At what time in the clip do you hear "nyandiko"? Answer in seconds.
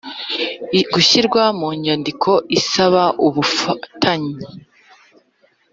1.83-2.31